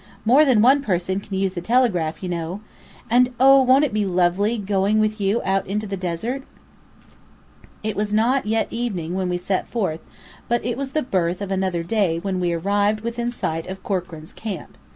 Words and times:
More 0.25 0.43
than 0.45 0.63
one 0.63 0.81
person 0.81 1.19
can 1.19 1.37
use 1.37 1.53
the 1.53 1.61
telegraph, 1.61 2.23
you 2.23 2.29
know! 2.29 2.61
And 3.07 3.31
oh, 3.39 3.61
won't 3.61 3.83
it 3.85 3.93
be 3.93 4.03
lovely 4.03 4.57
going 4.57 4.97
with 4.97 5.21
you 5.21 5.43
out 5.45 5.67
into 5.67 5.85
the 5.85 5.95
desert!" 5.95 6.41
It 7.83 7.95
was 7.95 8.11
not 8.11 8.47
yet 8.47 8.67
evening 8.73 9.13
when 9.13 9.29
we 9.29 9.37
set 9.37 9.67
forth; 9.67 9.99
but 10.47 10.65
it 10.65 10.75
was 10.75 10.93
the 10.93 11.03
birth 11.03 11.39
of 11.39 11.51
another 11.51 11.83
day 11.83 12.17
when 12.17 12.39
we 12.39 12.51
arrived 12.51 13.01
within 13.01 13.29
sight 13.29 13.67
of 13.67 13.83
Corkran's 13.83 14.33
camp. 14.33 14.75